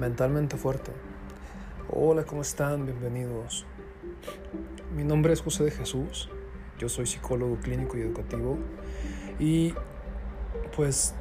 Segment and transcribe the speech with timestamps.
[0.00, 0.92] Mentalmente fuerte.
[1.90, 2.86] Hola, ¿cómo están?
[2.86, 3.66] Bienvenidos.
[4.96, 6.30] Mi nombre es José de Jesús.
[6.78, 8.56] Yo soy psicólogo clínico y educativo.
[9.38, 9.74] Y
[10.74, 11.14] pues,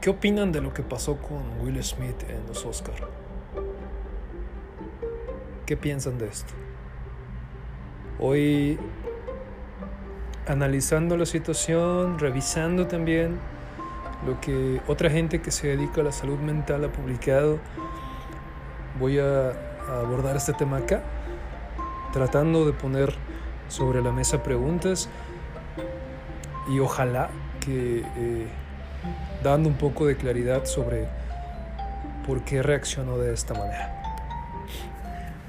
[0.00, 2.96] ¿qué opinan de lo que pasó con Will Smith en los Oscar?
[5.64, 6.52] ¿Qué piensan de esto?
[8.18, 8.76] Hoy
[10.48, 13.38] analizando la situación, revisando también
[14.26, 17.60] lo que otra gente que se dedica a la salud mental ha publicado,
[18.98, 19.52] voy a,
[19.88, 21.02] abordar este tema acá,
[22.12, 23.14] tratando de poner
[23.68, 25.08] sobre la mesa preguntas
[26.68, 28.46] y ojalá que eh,
[29.42, 31.06] dando un poco de claridad sobre
[32.26, 33.96] por qué reaccionó de esta manera.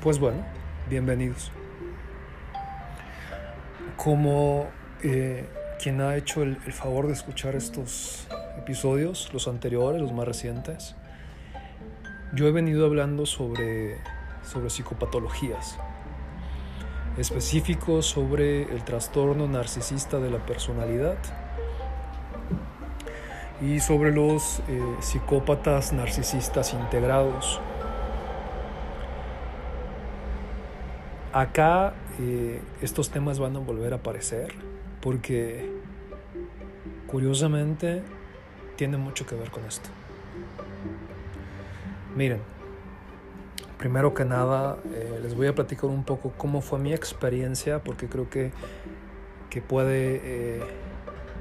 [0.03, 0.43] Pues bueno,
[0.89, 1.51] bienvenidos.
[3.95, 4.67] Como
[5.03, 5.47] eh,
[5.81, 10.95] quien ha hecho el, favor de escuchar estos episodios, los anteriores, los más recientes,
[12.33, 13.97] yo he venido hablando sobre,
[14.43, 15.77] sobre psicopatologías,
[17.17, 21.17] específico sobre el trastorno narcisista de la personalidad
[23.61, 27.59] y sobre los eh, psicópatas narcisistas integrados.
[31.33, 34.53] Acá eh, estos temas van a volver a aparecer
[35.01, 35.71] porque
[37.07, 38.03] curiosamente
[38.75, 39.89] tiene mucho que ver con esto.
[42.17, 42.39] Miren,
[43.77, 48.07] primero que nada eh, les voy a platicar un poco cómo fue mi experiencia porque
[48.07, 48.51] creo que,
[49.51, 50.63] que puede eh,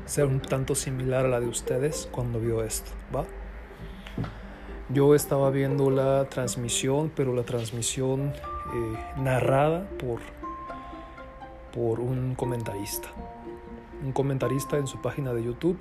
[0.04, 2.90] ser un tanto similar a la de ustedes cuando vio esto.
[4.90, 8.34] Yo estaba viendo la transmisión, pero la transmisión
[8.74, 10.20] eh, narrada por,
[11.72, 13.08] por un comentarista
[14.04, 15.78] un comentarista en su página de YouTube,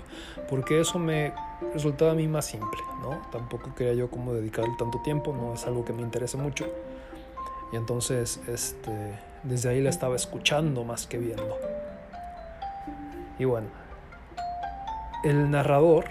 [0.49, 1.33] porque eso me
[1.73, 3.21] resultaba a mí más simple, ¿no?
[3.31, 6.65] Tampoco quería yo como dedicarle tanto tiempo, no es algo que me interese mucho.
[7.71, 11.57] Y entonces, este, desde ahí la estaba escuchando más que viendo.
[13.37, 13.67] Y bueno,
[15.23, 16.05] el narrador,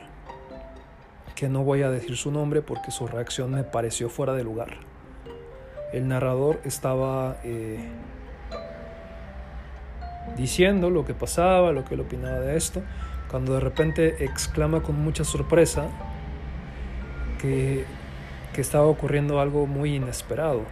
[1.34, 4.78] que no voy a decir su nombre porque su reacción me pareció fuera de lugar.
[5.92, 7.88] El narrador estaba eh,
[10.36, 12.82] diciendo lo que pasaba, lo que él opinaba de esto,
[13.30, 15.88] cuando de repente exclama con mucha sorpresa
[17.40, 17.84] que,
[18.52, 20.62] que estaba ocurriendo algo muy inesperado,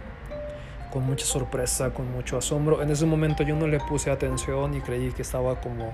[0.91, 2.81] con mucha sorpresa, con mucho asombro.
[2.81, 5.91] En ese momento yo no le puse atención y creí que estaba como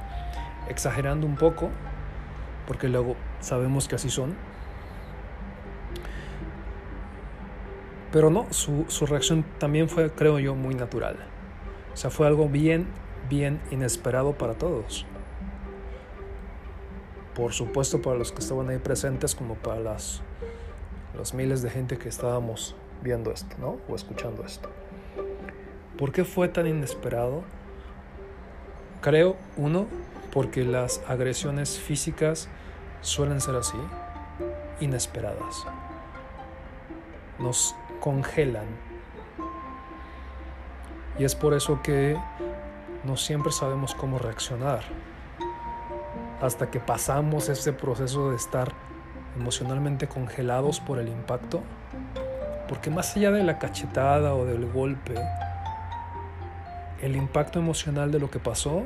[0.68, 1.70] exagerando un poco,
[2.68, 4.36] porque luego sabemos que así son.
[8.12, 11.16] Pero no, su, su reacción también fue, creo yo, muy natural.
[11.94, 12.88] O sea, fue algo bien
[13.30, 15.06] bien inesperado para todos.
[17.36, 20.22] Por supuesto para los que estaban ahí presentes como para las,
[21.16, 23.78] los miles de gente que estábamos viendo esto, ¿no?
[23.88, 24.70] O escuchando esto.
[25.98, 27.44] ¿Por qué fue tan inesperado?
[29.02, 29.88] Creo, uno,
[30.32, 32.50] porque las agresiones físicas
[33.02, 33.78] suelen ser así,
[34.80, 35.66] inesperadas.
[37.38, 38.68] Nos congelan.
[41.18, 42.18] Y es por eso que
[43.04, 44.82] no siempre sabemos cómo reaccionar.
[46.42, 48.72] Hasta que pasamos ese proceso de estar
[49.38, 51.62] emocionalmente congelados por el impacto.
[52.68, 55.16] Porque más allá de la cachetada o del golpe,
[57.02, 58.84] el impacto emocional de lo que pasó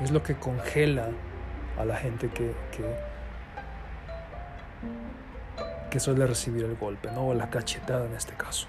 [0.00, 1.08] es lo que congela
[1.78, 2.54] a la gente que,
[5.90, 7.28] que, suele recibir el golpe, ¿no?
[7.28, 8.66] o la cachetada en este caso.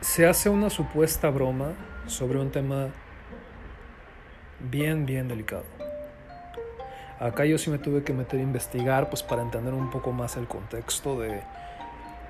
[0.00, 1.72] Se hace una supuesta broma
[2.06, 2.88] sobre un tema
[4.70, 5.64] bien, bien delicado.
[7.18, 10.36] Acá yo sí me tuve que meter a investigar pues para entender un poco más
[10.36, 11.42] el contexto de,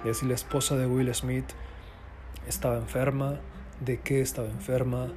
[0.03, 1.45] de si la esposa de Will Smith
[2.47, 3.39] estaba enferma,
[3.81, 5.09] de qué estaba enferma,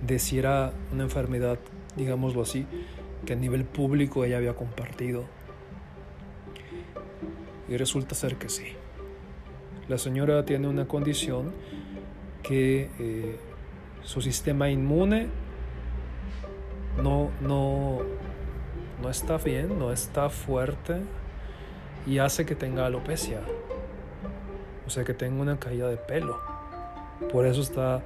[0.00, 1.58] de si era una enfermedad,
[1.96, 2.66] digámoslo así,
[3.26, 5.24] que a nivel público ella había compartido.
[7.68, 8.74] Y resulta ser que sí.
[9.88, 11.52] La señora tiene una condición
[12.42, 13.38] que eh,
[14.02, 15.28] su sistema inmune
[17.00, 17.98] no, no,
[19.00, 21.02] no está bien, no está fuerte
[22.04, 23.40] y hace que tenga alopecia.
[24.88, 26.40] O sea, que tenga una caída de pelo.
[27.32, 28.02] Por eso está,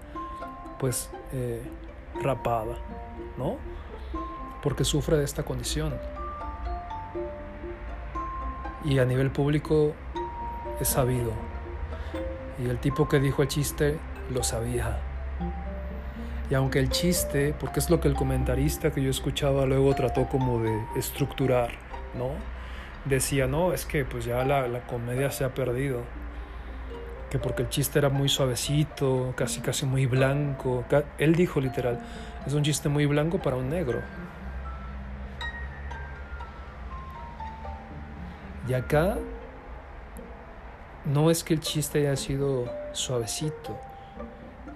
[0.78, 1.62] pues, eh,
[2.22, 2.76] rapada,
[3.38, 3.56] ¿no?
[4.62, 5.94] Porque sufre de esta condición.
[8.84, 9.94] Y a nivel público
[10.78, 11.49] es sabido
[12.62, 13.98] y el tipo que dijo el chiste
[14.32, 14.98] lo sabía.
[16.50, 20.26] Y aunque el chiste, porque es lo que el comentarista que yo escuchaba luego trató
[20.26, 21.70] como de estructurar,
[22.18, 22.30] ¿no?
[23.04, 26.02] decía, no, es que pues ya la, la comedia se ha perdido.
[27.30, 30.84] Que porque el chiste era muy suavecito, casi casi muy blanco.
[31.18, 32.00] Él dijo literal,
[32.46, 34.00] es un chiste muy blanco para un negro.
[38.68, 39.16] Y acá
[41.12, 43.76] no es que el chiste haya sido suavecito,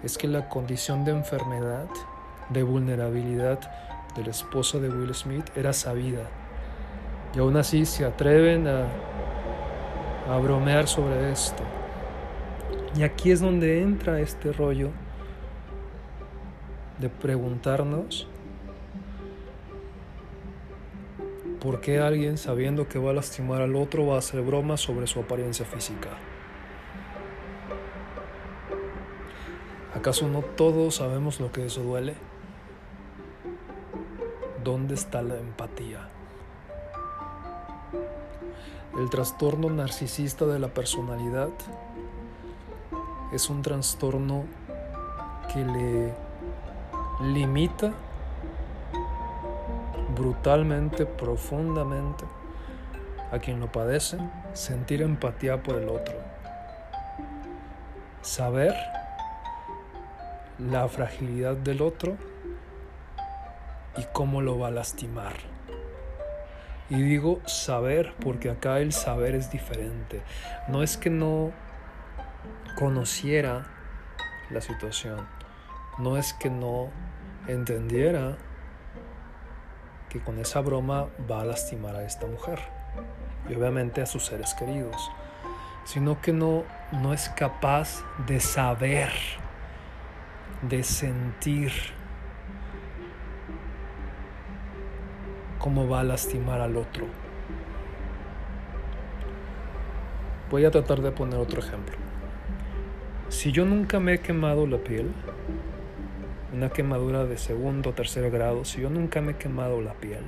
[0.02, 1.86] es que la condición de enfermedad,
[2.50, 3.60] de vulnerabilidad
[4.16, 6.28] del esposo de Will Smith era sabida.
[7.34, 8.86] Y aún así se atreven a,
[10.32, 11.62] a bromear sobre esto.
[12.96, 14.90] Y aquí es donde entra este rollo
[16.98, 18.28] de preguntarnos
[21.64, 25.06] ¿Por qué alguien, sabiendo que va a lastimar al otro, va a hacer bromas sobre
[25.06, 26.10] su apariencia física?
[29.94, 32.16] ¿Acaso no todos sabemos lo que eso duele?
[34.62, 36.10] ¿Dónde está la empatía?
[38.98, 41.48] El trastorno narcisista de la personalidad
[43.32, 44.44] es un trastorno
[45.50, 46.12] que le
[47.32, 47.94] limita
[50.14, 52.24] brutalmente, profundamente
[53.30, 54.18] a quien lo padece,
[54.52, 56.14] sentir empatía por el otro,
[58.22, 58.74] saber
[60.58, 62.16] la fragilidad del otro
[63.96, 65.34] y cómo lo va a lastimar.
[66.90, 70.22] Y digo saber porque acá el saber es diferente.
[70.68, 71.50] No es que no
[72.78, 73.66] conociera
[74.50, 75.26] la situación,
[75.98, 76.90] no es que no
[77.48, 78.36] entendiera
[80.14, 82.60] que con esa broma va a lastimar a esta mujer
[83.50, 85.10] y obviamente a sus seres queridos,
[85.82, 86.62] sino que no,
[86.92, 89.10] no es capaz de saber,
[90.62, 91.72] de sentir
[95.58, 97.06] cómo va a lastimar al otro.
[100.48, 101.96] Voy a tratar de poner otro ejemplo.
[103.30, 105.10] Si yo nunca me he quemado la piel,
[106.54, 110.22] una quemadura de segundo o tercer grado, si yo nunca me he quemado la piel,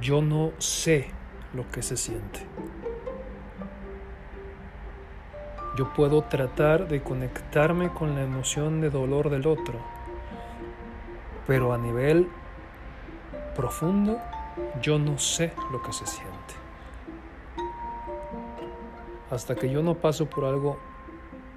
[0.00, 1.08] yo no sé
[1.54, 2.40] lo que se siente.
[5.76, 9.80] Yo puedo tratar de conectarme con la emoción de dolor del otro,
[11.46, 12.28] pero a nivel
[13.56, 14.18] profundo
[14.82, 16.34] yo no sé lo que se siente.
[19.30, 20.78] Hasta que yo no paso por algo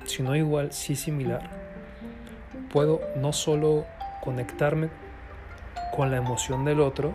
[0.07, 1.49] si no igual, sí similar,
[2.71, 3.85] puedo no solo
[4.21, 4.89] conectarme
[5.95, 7.13] con la emoción del otro,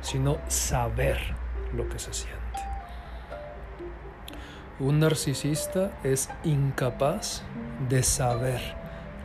[0.00, 1.18] sino saber
[1.74, 2.36] lo que se siente.
[4.78, 7.42] Un narcisista es incapaz
[7.88, 8.60] de saber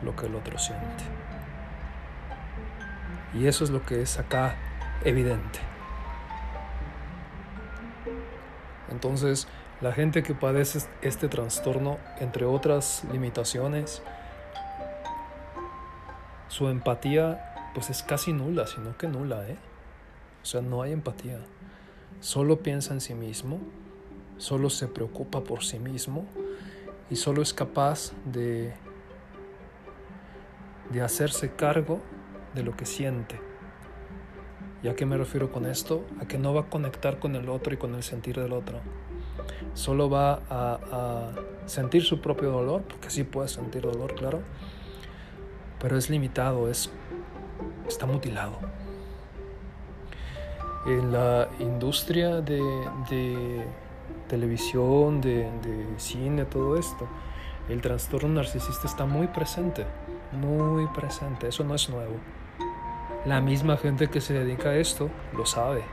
[0.02, 1.04] lo que el otro siente.
[3.34, 4.56] Y eso es lo que es acá
[5.04, 5.58] evidente.
[8.90, 9.48] Entonces,
[9.82, 14.00] la gente que padece este trastorno, entre otras limitaciones,
[16.46, 19.56] su empatía pues es casi nula, sino que nula, ¿eh?
[20.40, 21.40] O sea, no hay empatía.
[22.20, 23.58] Solo piensa en sí mismo,
[24.36, 26.26] solo se preocupa por sí mismo
[27.10, 28.72] y solo es capaz de,
[30.92, 32.00] de hacerse cargo
[32.54, 33.40] de lo que siente.
[34.84, 36.04] ¿Y a qué me refiero con esto?
[36.20, 38.80] A que no va a conectar con el otro y con el sentir del otro
[39.74, 41.30] solo va a,
[41.66, 44.40] sentir su propio dolor, porque sí puede sentir dolor, claro,
[45.78, 46.90] pero es limitado, es,
[47.88, 48.58] está mutilado.
[50.86, 53.64] En la industria de,
[54.28, 57.06] televisión, de, de cine, todo esto,
[57.68, 59.86] el trastorno narcisista está muy presente,
[60.32, 62.16] muy presente, eso no es nuevo.
[63.24, 65.84] La misma gente que se dedica a esto lo sabe,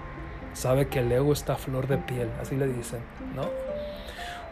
[0.53, 2.99] sabe que el ego está a flor de piel, así le dicen,
[3.35, 3.43] ¿no?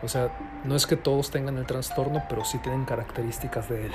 [0.04, 0.30] O sea,
[0.64, 3.92] no es que todos tengan el trastorno, pero sí tienen características de él.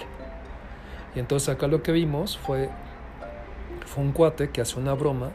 [1.14, 2.70] Y entonces acá lo que vimos fue,
[3.86, 5.30] fue un cuate que hace una broma,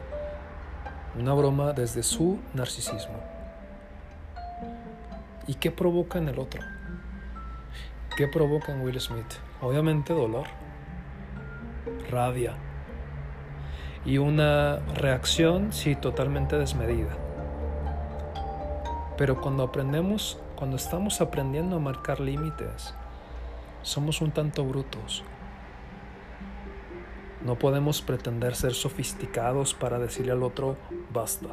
[1.18, 3.18] una broma desde su narcisismo.
[5.46, 6.60] ¿Y qué provoca en el otro?
[8.16, 9.32] ¿Qué provoca en Will Smith?
[9.62, 10.46] Obviamente dolor,
[12.10, 12.54] rabia,
[14.04, 17.16] y una reacción, sí, totalmente desmedida.
[19.16, 22.94] Pero cuando aprendemos, cuando estamos aprendiendo a marcar límites,
[23.82, 25.24] somos un tanto brutos.
[27.44, 30.76] No podemos pretender ser sofisticados para decirle al otro
[31.12, 31.48] basta,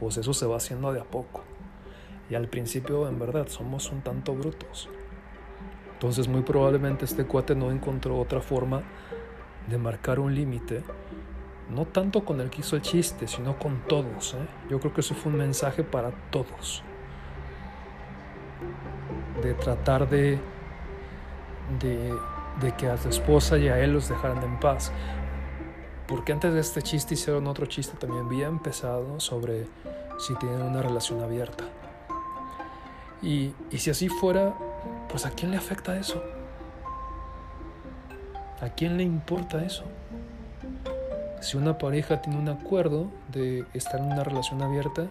[0.00, 1.42] pues eso se va haciendo de a poco.
[2.30, 4.88] Y al principio, en verdad, somos un tanto brutos.
[5.94, 8.82] Entonces, muy probablemente este cuate no encontró otra forma
[9.68, 10.82] de marcar un límite
[11.70, 14.34] no tanto con el que hizo el chiste, sino con todos.
[14.34, 14.46] ¿eh?
[14.70, 16.82] Yo creo que eso fue un mensaje para todos.
[19.42, 20.38] De tratar de,
[21.80, 22.14] de,
[22.60, 24.92] de que a su esposa y a él los dejaran en paz.
[26.06, 29.66] Porque antes de este chiste hicieron otro chiste también bien empezado sobre
[30.18, 31.64] si tienen una relación abierta.
[33.20, 34.54] Y, y si así fuera,
[35.08, 36.22] pues ¿a quién le afecta eso?
[38.60, 39.84] ¿A quién le importa eso?
[41.40, 45.06] Si una pareja tiene un acuerdo de estar en una relación abierta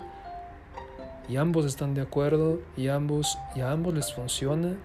[1.29, 4.75] y ambos están de acuerdo y ambos y a ambos les funciona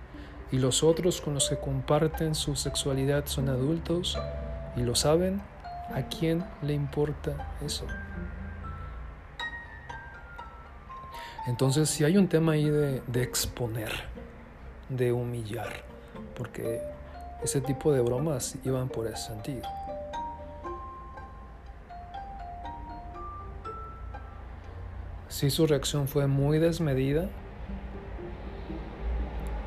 [0.52, 4.18] y los otros con los que comparten su sexualidad son adultos
[4.76, 5.40] y lo saben,
[5.94, 7.86] ¿a quién le importa eso?
[11.46, 13.90] Entonces, si hay un tema ahí de, de exponer,
[14.88, 15.72] de humillar,
[16.36, 16.80] porque
[17.42, 19.62] ese tipo de bromas iban por ese sentido.
[25.42, 27.28] Sí, su reacción fue muy desmedida,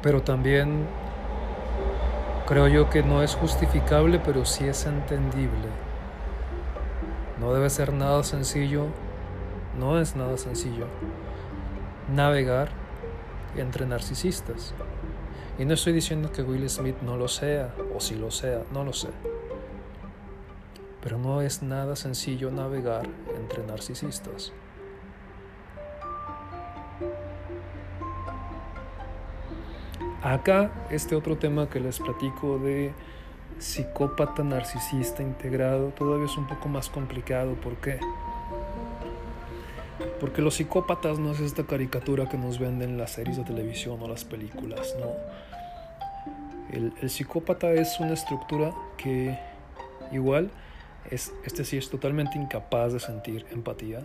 [0.01, 0.88] pero también
[2.48, 5.67] creo yo que no es justificable, pero sí es entendible.
[7.41, 8.86] No debe ser nada sencillo,
[9.77, 10.88] no es nada sencillo
[12.08, 12.70] navegar
[13.58, 14.74] entre narcisistas.
[15.60, 18.86] Y no estoy diciendo que Will Smith no lo sea, o si lo sea, no
[18.86, 19.10] lo sé.
[21.01, 24.53] Pero no es nada sencillo navegar entre narcisistas.
[30.25, 32.96] Acá, este otro tema que les platico de
[33.60, 37.53] psicópata narcisista integrado, todavía es un poco más complicado.
[37.53, 38.00] ¿Por qué?
[40.20, 44.08] Porque los psicópatas no es esta caricatura que nos venden las series de televisión o
[44.08, 45.12] las películas, no.
[46.74, 49.38] El, psicópata es una estructura que
[50.12, 50.50] igual
[51.12, 54.01] es, este sí es totalmente incapaz de sentir empatía,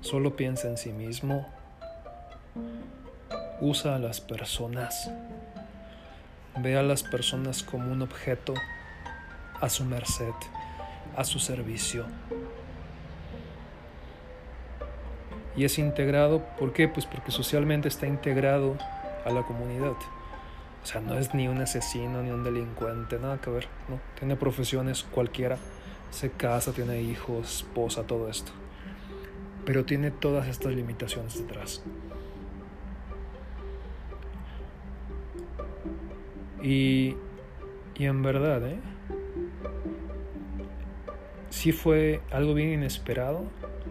[0.00, 1.46] solo piensa en sí mismo,
[3.64, 5.10] usa a las personas,
[6.58, 8.52] ve a las personas como un objeto
[9.60, 10.34] a su merced,
[11.16, 12.04] a su servicio
[15.56, 16.88] y es integrado, ¿por qué?
[16.88, 18.76] Pues porque socialmente está integrado
[19.24, 19.92] a la comunidad.
[20.82, 23.98] O sea, no es ni un asesino ni un delincuente, nada que ver, ¿no?
[24.18, 25.56] Tiene profesiones cualquiera,
[26.10, 28.52] se casa, tiene hijos, esposa, todo esto.
[29.64, 31.82] Pero tiene todas estas limitaciones detrás.
[36.64, 37.14] Y,
[37.94, 38.78] y en verdad, ¿eh?
[41.50, 43.44] Sí fue algo bien inesperado,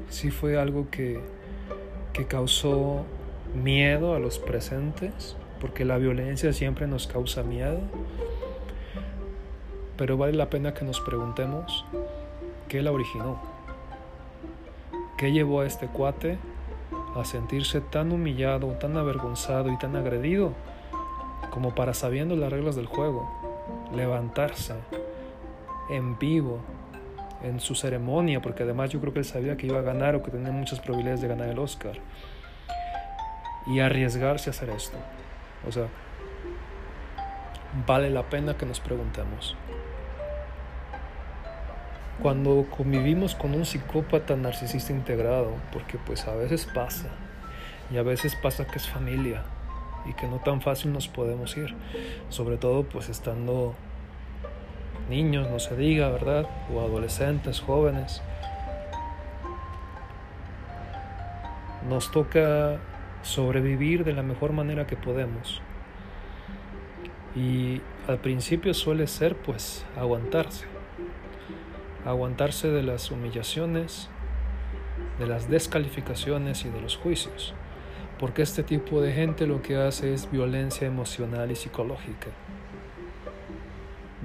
[0.09, 1.21] sí fue algo que
[2.13, 3.05] que causó
[3.55, 7.79] miedo a los presentes, porque la violencia siempre nos causa miedo.
[9.97, 11.85] Pero vale la pena que nos preguntemos
[12.69, 13.41] qué la originó.
[15.17, 16.37] ¿Qué llevó a este cuate
[17.15, 20.53] a sentirse tan humillado, tan avergonzado y tan agredido
[21.49, 23.29] como para sabiendo las reglas del juego,
[23.93, 24.75] levantarse
[25.89, 26.59] en vivo
[27.43, 30.23] en su ceremonia, porque además yo creo que él sabía que iba a ganar o
[30.23, 31.97] que tenía muchas probabilidades de ganar el Oscar.
[33.67, 34.97] Y arriesgarse a hacer esto.
[35.67, 35.87] O sea,
[37.85, 39.55] vale la pena que nos preguntemos.
[42.21, 47.09] Cuando convivimos con un psicópata narcisista integrado, porque pues a veces pasa,
[47.91, 49.43] y a veces pasa que es familia,
[50.05, 51.75] y que no tan fácil nos podemos ir,
[52.29, 53.75] sobre todo pues estando
[55.09, 56.47] niños, no se diga, ¿verdad?
[56.73, 58.21] O adolescentes, jóvenes.
[61.89, 62.79] Nos toca
[63.21, 65.61] sobrevivir de la mejor manera que podemos.
[67.35, 70.65] Y al principio suele ser pues aguantarse.
[72.05, 74.09] Aguantarse de las humillaciones,
[75.19, 77.53] de las descalificaciones y de los juicios.
[78.23, 82.29] Porque este tipo de gente lo que hace es violencia emocional y psicológica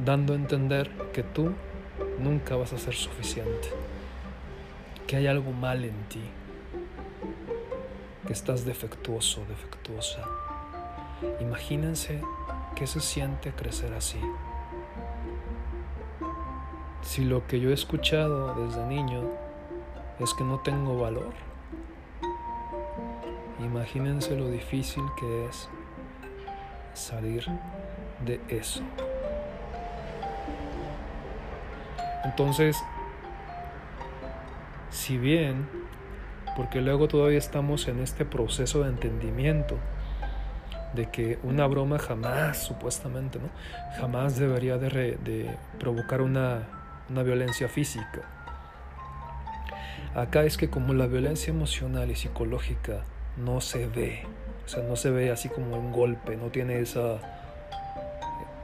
[0.04, 1.52] dando a entender que tú
[2.20, 3.70] nunca vas a ser suficiente,
[5.08, 6.22] que hay algo mal en ti,
[8.24, 10.22] que estás defectuoso, defectuosa.
[11.40, 12.22] Imagínense
[12.76, 14.20] qué se siente crecer así.
[17.02, 19.24] Si lo que yo he escuchado desde niño
[20.20, 21.47] es que no tengo valor,
[23.60, 25.68] imagínense lo difícil que es
[26.94, 27.44] salir
[28.24, 28.82] de eso.
[32.24, 32.76] Entonces,
[34.90, 35.68] si bien,
[36.56, 39.78] porque luego todavía estamos en este proceso de entendimiento,
[40.94, 43.48] de que una broma jamás, supuestamente, ¿no?
[44.00, 46.66] jamás debería de, provocar una,
[47.08, 48.22] una, violencia física.
[50.14, 53.04] Acá es que como la violencia emocional y psicológica
[53.44, 54.22] no se ve,
[54.64, 57.18] o sea, no se ve así como un golpe, no tiene esa,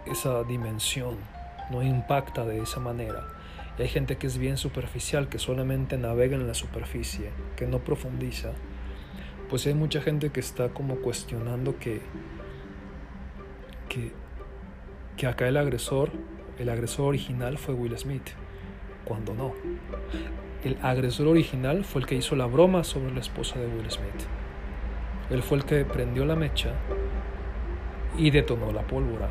[0.06, 1.16] esa dimensión,
[1.70, 3.26] no impacta de esa manera.
[3.78, 8.52] Hay gente que es bien superficial, que solamente navega en la superficie, que no profundiza.
[9.48, 12.00] Pues hay mucha gente que está como cuestionando que,
[13.88, 14.12] que,
[15.16, 16.10] que acá el agresor,
[16.58, 18.30] el agresor original fue Will Smith,
[19.04, 19.54] cuando no.
[20.62, 24.43] El agresor original fue el que hizo la broma sobre la esposa de Will Smith.
[25.30, 26.70] Él fue el que prendió la mecha
[28.16, 29.28] y detonó la pólvora.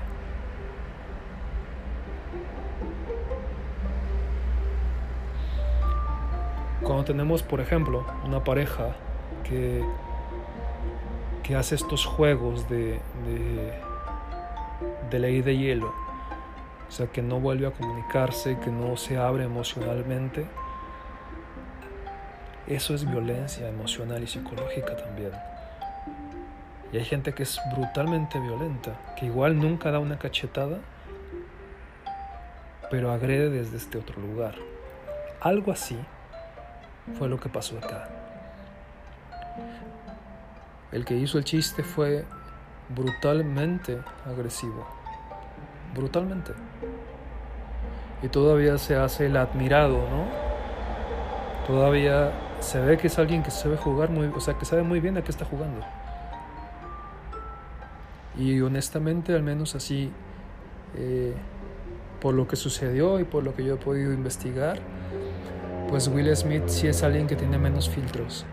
[6.82, 8.96] Cuando tenemos, por ejemplo, una pareja
[9.44, 9.82] que,
[11.42, 13.74] que hace estos juegos de, de,
[15.10, 15.94] de ley de hielo,
[16.88, 20.46] o sea, que no vuelve a comunicarse, que no se abre emocionalmente,
[22.68, 25.32] eso es violencia emocional y psicológica también.
[26.94, 30.78] Y hay gente que es brutalmente violenta, que igual nunca da una cachetada,
[32.92, 34.54] pero agrede desde este otro lugar.
[35.42, 35.98] Algo así
[37.18, 38.08] fue lo que pasó acá.
[40.92, 42.26] El que hizo el chiste fue
[42.90, 44.86] brutalmente agresivo.
[45.96, 46.54] Brutalmente.
[48.22, 50.28] Y todavía se hace el admirado, ¿no?
[51.66, 55.00] Todavía se ve que es alguien que sabe jugar muy, o sea, que sabe muy
[55.00, 55.84] bien a qué está jugando.
[58.38, 60.12] Y honestamente, al menos así,
[60.96, 61.34] eh,
[62.20, 64.80] por lo que sucedió y por lo que yo he podido investigar,
[65.90, 68.46] pues Will Smith sí es alguien que tiene menos filtros.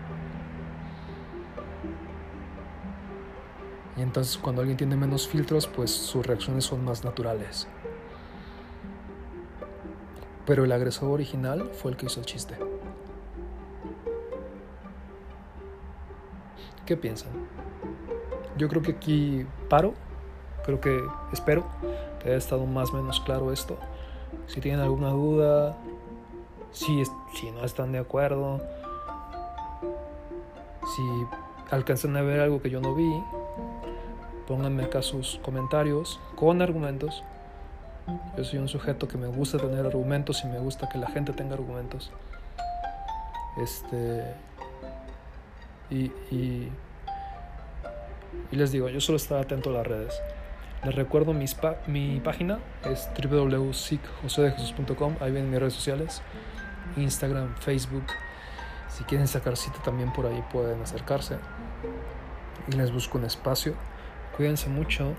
[3.96, 7.68] Y entonces cuando alguien tiene menos filtros, pues sus reacciones son más naturales.
[10.46, 12.56] Pero el agresor original fue el que hizo el chiste.
[16.86, 17.30] ¿Qué piensan?
[18.60, 19.94] Yo creo que aquí paro.
[20.66, 21.64] Creo que espero
[22.20, 23.78] que haya estado más o menos claro esto.
[24.49, 25.78] Si tienen alguna duda,
[26.70, 28.60] si, si no están de acuerdo,
[30.94, 31.02] si
[31.70, 33.10] alcanzan a ver algo que yo no vi,
[34.46, 37.25] pónganme acá sus comentarios con argumentos.
[38.36, 41.32] Yo soy un sujeto que me gusta tener argumentos y me gusta que la gente
[41.32, 42.12] tenga argumentos.
[43.56, 44.34] Este
[45.88, 46.70] y, y,
[48.52, 50.21] les digo, yo solo estaba atento a las redes.
[50.84, 55.16] Les recuerdo mis mi página es www.sicjosedejesus.com.
[55.21, 56.23] Ahí ven mis redes sociales,
[56.97, 58.06] Instagram, Facebook.
[58.88, 61.36] Si quieren sacar cita también por ahí pueden acercarse.
[62.69, 63.75] Y les busco un espacio.
[64.36, 65.14] Cuídense mucho.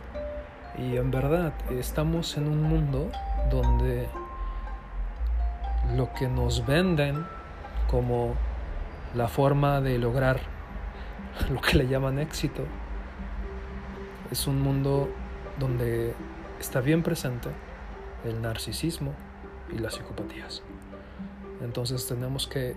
[0.78, 3.12] Y en verdad, estamos en un mundo
[3.52, 4.08] donde
[5.96, 7.26] lo que nos venden
[7.88, 8.36] como
[9.14, 10.40] la forma de lograr
[11.52, 12.64] lo que le llaman éxito.
[14.32, 15.10] Es un mundo
[15.60, 16.14] donde
[16.60, 17.50] está bien presente
[18.24, 19.14] el narcisismo
[19.74, 20.64] y las psicopatías.
[21.62, 22.76] Entonces tenemos que,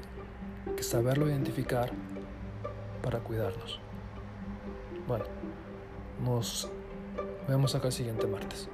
[0.80, 1.90] saberlo identificar
[3.02, 3.80] para cuidarnos.
[5.06, 5.24] Bueno,
[6.22, 6.68] nos
[7.48, 8.68] vemos acá el siguiente martes.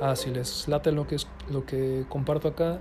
[0.00, 2.80] Ah, si les late lo que, es, lo que comparto acá,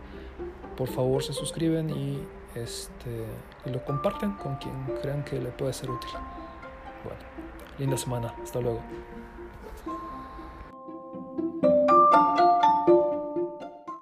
[0.77, 3.25] por favor se suscriben y este,
[3.65, 6.09] y lo comparten con quien crean que le puede ser útil.
[7.03, 7.19] Bueno,
[7.81, 8.33] linda semana.
[8.41, 8.81] Hasta luego.